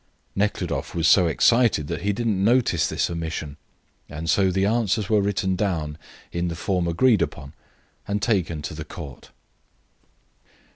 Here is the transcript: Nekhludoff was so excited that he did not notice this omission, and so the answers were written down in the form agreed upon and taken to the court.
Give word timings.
Nekhludoff 0.35 0.95
was 0.95 1.07
so 1.07 1.27
excited 1.27 1.85
that 1.87 2.01
he 2.01 2.11
did 2.11 2.25
not 2.25 2.35
notice 2.55 2.87
this 2.87 3.07
omission, 3.11 3.55
and 4.09 4.27
so 4.27 4.49
the 4.49 4.65
answers 4.65 5.09
were 5.11 5.21
written 5.21 5.55
down 5.55 5.95
in 6.31 6.47
the 6.47 6.55
form 6.55 6.87
agreed 6.87 7.21
upon 7.21 7.53
and 8.07 8.19
taken 8.19 8.63
to 8.63 8.73
the 8.73 8.83
court. 8.83 9.29